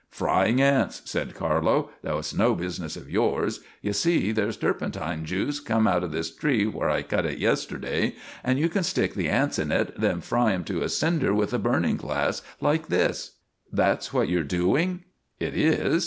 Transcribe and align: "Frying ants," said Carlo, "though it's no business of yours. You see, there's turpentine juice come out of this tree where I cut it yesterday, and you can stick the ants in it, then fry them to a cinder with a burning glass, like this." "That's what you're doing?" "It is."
"Frying 0.09 0.59
ants," 0.59 1.03
said 1.05 1.35
Carlo, 1.35 1.91
"though 2.01 2.17
it's 2.17 2.33
no 2.33 2.55
business 2.55 2.97
of 2.97 3.07
yours. 3.07 3.59
You 3.83 3.93
see, 3.93 4.31
there's 4.31 4.57
turpentine 4.57 5.25
juice 5.25 5.59
come 5.59 5.85
out 5.85 6.03
of 6.03 6.11
this 6.11 6.33
tree 6.35 6.65
where 6.65 6.89
I 6.89 7.03
cut 7.03 7.23
it 7.23 7.37
yesterday, 7.37 8.15
and 8.43 8.57
you 8.57 8.67
can 8.67 8.81
stick 8.81 9.13
the 9.13 9.29
ants 9.29 9.59
in 9.59 9.71
it, 9.71 9.93
then 9.95 10.19
fry 10.21 10.53
them 10.53 10.63
to 10.63 10.81
a 10.81 10.89
cinder 10.89 11.35
with 11.35 11.53
a 11.53 11.59
burning 11.59 11.97
glass, 11.97 12.41
like 12.59 12.87
this." 12.87 13.33
"That's 13.71 14.11
what 14.11 14.27
you're 14.27 14.41
doing?" 14.41 15.03
"It 15.39 15.55
is." 15.55 15.99